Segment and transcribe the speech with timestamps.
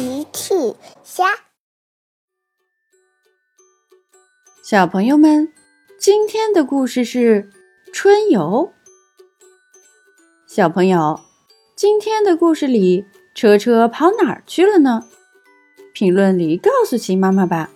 [0.00, 0.54] 奇趣
[1.04, 1.26] 虾，
[4.62, 5.52] 小朋友们，
[5.98, 7.50] 今天的故事是
[7.92, 8.72] 春游。
[10.46, 11.20] 小朋友，
[11.76, 15.06] 今天的故事里，车车跑哪儿去了呢？
[15.92, 17.70] 评论里告诉奇妈妈吧。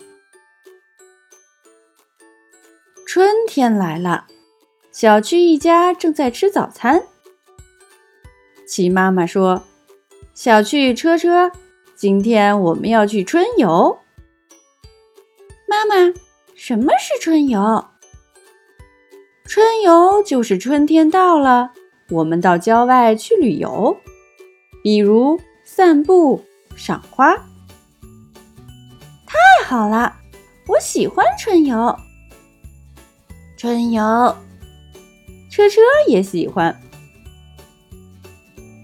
[3.07, 4.29] 春天来了，
[4.91, 7.07] 小区一家正在吃早餐。
[8.67, 9.65] 奇妈妈说
[10.33, 11.53] ：“小趣车车，
[12.05, 13.99] 今天我们要去春游。”
[15.67, 16.13] 妈妈，
[16.55, 17.87] 什么是春游？
[19.47, 21.73] 春游就是春天到了，
[22.11, 23.97] 我们到郊外去旅游，
[24.83, 26.45] 比如散步、
[26.77, 27.35] 赏花。
[29.27, 30.15] 太好了，
[30.69, 31.97] 我喜欢春游。
[33.57, 34.37] 春游，
[35.51, 36.79] 车车也喜欢。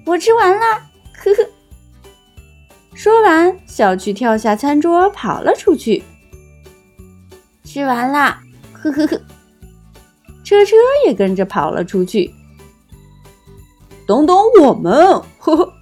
[0.06, 0.64] 我吃完了，
[1.18, 1.46] 呵呵。
[3.02, 6.02] 说完，小趣跳下餐桌跑了出去。
[7.64, 8.42] 吃完啦，
[8.74, 9.18] 呵呵呵。
[10.44, 12.30] 车车也跟着跑了出去。
[14.06, 14.92] 等等我们，
[15.38, 15.72] 呵呵。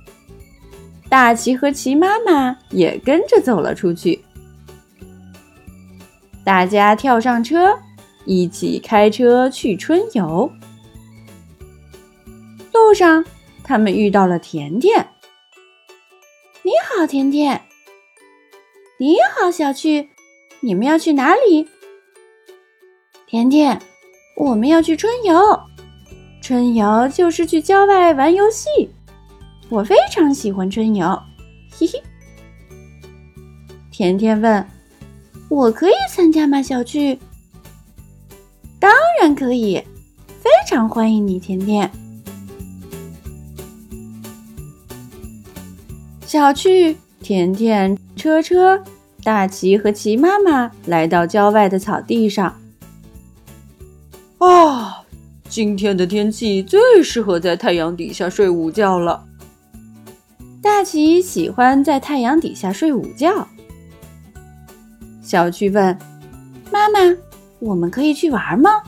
[1.09, 4.25] 大奇和奇妈妈也跟着走了出去。
[6.45, 7.77] 大家跳上车。
[8.27, 10.53] 一起开车去春游，
[12.73, 13.25] 路上
[13.65, 15.05] 他们遇到了甜甜。
[16.97, 17.61] 好，甜甜。
[18.99, 20.09] 你好，小趣。
[20.61, 21.69] 你们要去哪里？
[23.27, 23.79] 甜甜，
[24.37, 25.39] 我们要去春游。
[26.41, 28.69] 春游就是去郊外玩游戏。
[29.69, 31.07] 我非常喜欢春游。
[31.71, 32.03] 嘿嘿。
[33.93, 34.67] 甜甜问
[35.51, 37.19] ：“我可以参加吗？”小趣。
[38.81, 39.77] 当然可以，
[40.41, 41.91] 非常欢迎你，甜甜。
[46.29, 48.85] 小趣、甜甜、车车、
[49.25, 52.55] 大奇和奇妈妈来到郊外的草地上。
[54.37, 55.05] 啊，
[55.49, 59.25] 今天的天气最适合在太阳底下睡午觉了。
[60.61, 63.49] 大奇喜欢在太阳底下睡午觉。
[65.23, 65.99] 小趣问
[66.71, 66.99] 妈妈。
[67.59, 68.83] 我们可以去玩吗？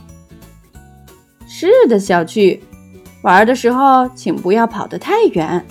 [1.49, 2.63] 是的，小趣，
[3.23, 5.65] 玩的时候请不要跑得太远，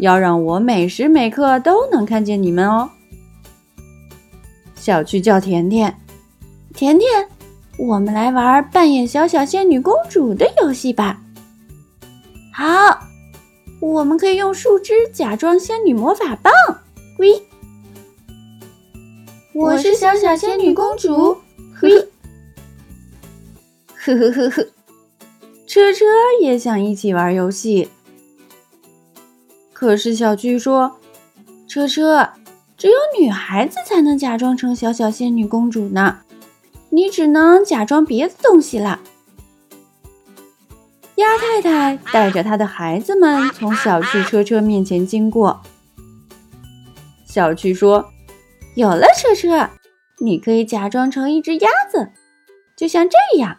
[0.00, 2.90] 要让我每时每刻都能看见你们哦。
[4.74, 5.94] 小趣叫甜甜，
[6.74, 7.28] 甜甜，
[7.78, 11.20] 我们来玩扮演小小仙女公主的游戏吧。
[12.52, 12.98] 好，
[13.80, 16.52] 我们可以用树枝假装仙女魔法棒。
[17.18, 17.42] 喂，
[19.52, 21.36] 我是小小仙女公主。
[21.74, 21.90] 嘿。
[24.02, 24.66] 呵呵呵呵，
[25.66, 26.06] 车车
[26.40, 27.90] 也想一起玩游戏，
[29.80, 31.00] 可是小巨说
[31.66, 32.28] ：“车车，
[32.76, 36.18] 只有女孩子才能假装成小小仙女公主呢，
[36.90, 39.00] 你只能假装别的东西了。”
[41.16, 45.62] 鸭太太带着她的孩子们从小趣车车面前经过，
[47.26, 48.10] 小趣说
[48.76, 49.70] ：“有了，车车，
[50.18, 52.10] 你可以假装成一只鸭子，
[52.76, 53.56] 就像这样。”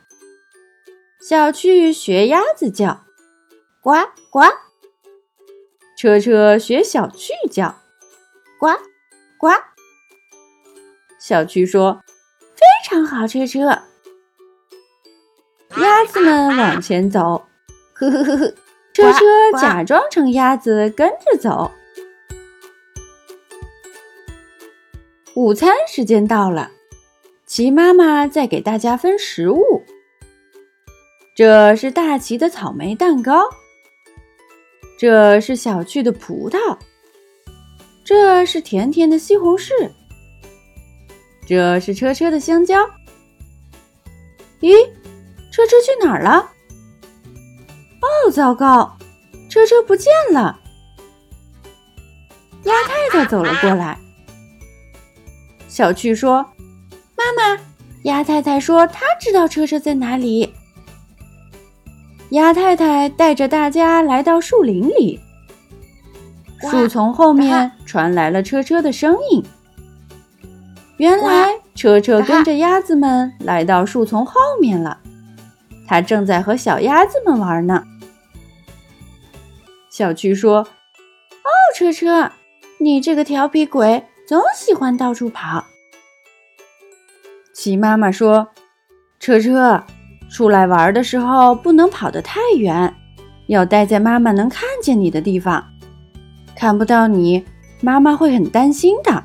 [1.20, 3.06] 小趣学鸭子叫，
[3.82, 3.94] 呱
[4.30, 4.42] 呱。
[6.02, 7.76] 车车学小趣叫，
[8.60, 8.70] 呱
[9.38, 9.50] 呱。
[11.20, 12.02] 小趣说
[12.58, 13.60] ：“非常好，车车。”
[15.78, 17.46] 鸭子们往前走，
[17.94, 18.48] 呵呵呵呵。
[18.92, 19.20] 车车
[19.62, 21.70] 假装成鸭子跟着走。
[25.36, 26.72] 午餐时间到了，
[27.46, 29.84] 齐妈妈在给大家分食物。
[31.36, 33.48] 这是大齐的草莓蛋糕，
[35.02, 36.78] 这是小趣的葡萄，
[38.06, 39.72] 这是甜甜的西红柿，
[41.48, 42.80] 这是车车的香蕉。
[44.60, 44.86] 咦，
[45.52, 46.48] 车车去哪儿了？
[48.00, 48.96] 哦，糟糕，
[49.50, 50.60] 车车不见了。
[52.66, 53.98] 鸭太太走了过来，
[55.68, 56.46] 小趣说
[57.18, 57.60] ：“妈妈，
[58.04, 60.54] 鸭太太说她知道车车在哪里。”
[62.32, 65.20] 鸭太太带着大家来到树林里，
[66.62, 69.44] 树丛后面传来了车车的声音。
[70.96, 75.00] 原来车车跟着鸭子们来到树丛后面了，
[75.86, 77.84] 它正在和小鸭子们玩呢。
[79.90, 80.60] 小趣说
[81.44, 82.32] ：“哦，车车，
[82.80, 85.66] 你这个调皮鬼，总喜欢到处跑。”
[87.54, 88.48] 齐妈妈说
[89.20, 89.84] ：“车车。”
[90.32, 92.92] 出来玩的时候不能跑得太远，
[93.48, 95.64] 要待在妈妈能看见你的地方。
[96.56, 97.44] 看不到你，
[97.82, 99.24] 妈妈会很担心的。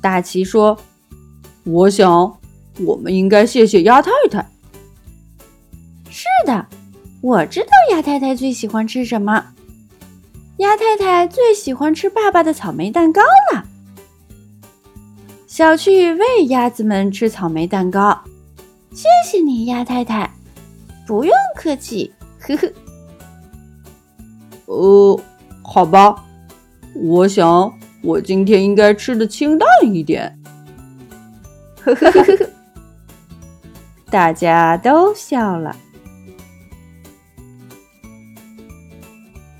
[0.00, 0.78] 大奇说
[1.64, 2.38] ：“我想，
[2.80, 4.46] 我们应该谢谢鸭太太。”
[6.08, 6.64] 是的，
[7.20, 9.44] 我知道鸭太太最喜欢吃什么。
[10.58, 13.20] 鸭太太最喜欢吃爸爸的草莓蛋糕
[13.52, 13.64] 了。
[15.48, 18.16] 小趣喂鸭子们吃草莓蛋糕，
[18.94, 20.30] 谢谢你，鸭太太。
[21.06, 22.10] 不用客气，
[22.40, 22.72] 呵呵。
[24.66, 25.20] 呃，
[25.62, 26.24] 好吧，
[26.94, 30.38] 我想我今天应该吃的清淡一点。
[31.82, 32.50] 呵呵呵呵呵，
[34.10, 35.76] 大家都笑了。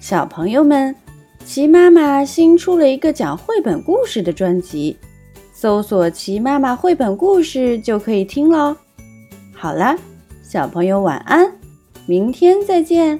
[0.00, 0.94] 小朋友们，
[1.44, 4.96] 齐妈妈新出了一个讲绘本故事的专辑，
[5.52, 8.76] 搜索“齐妈妈绘本故事”就可以听喽。
[9.64, 9.96] 好啦，
[10.42, 11.50] 小朋友晚安，
[12.04, 13.18] 明天再见。